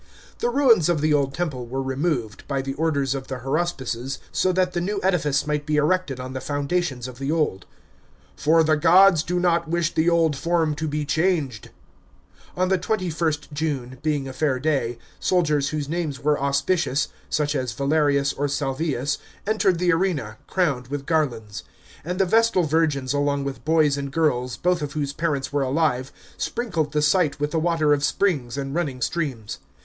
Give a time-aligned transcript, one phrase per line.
[0.39, 4.51] The ruins of the old temple were removed, by the orders of the haruspices, so
[4.51, 7.67] that the new edifice might be erected on the foundations of the old;"
[8.45, 11.69] for the gods do not wish the old form to be changed."
[12.57, 17.71] On the 21st June, being a fair day, soldiers whose names were auspicious (such as
[17.71, 21.63] Valerius or Salvius), entered the arena, crowned with garlands;
[22.03, 26.11] and the Vestal virgins along with boys and girls, both of whose parents were alive,
[26.37, 29.59] sprinkled the site with the water of springs and running streams.